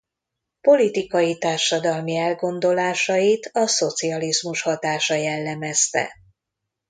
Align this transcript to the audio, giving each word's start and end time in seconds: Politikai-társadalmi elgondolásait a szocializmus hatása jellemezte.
Politikai-társadalmi 0.61 2.15
elgondolásait 2.15 3.49
a 3.53 3.67
szocializmus 3.67 4.61
hatása 4.61 5.13
jellemezte. 5.13 6.13